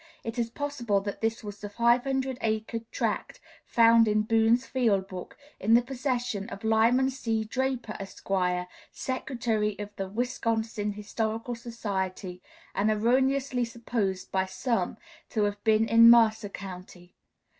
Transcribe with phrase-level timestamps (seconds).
[0.23, 5.07] It is possible that this was the five hundred acre tract found in Boone's field
[5.07, 7.43] book, in the possession of Lyman C.
[7.43, 8.27] Draper, Esq.,
[8.91, 12.41] Secretary of the Wisconsin Historical Society,
[12.73, 14.97] and erroneously supposed by some
[15.29, 17.13] to have been in Mercer County.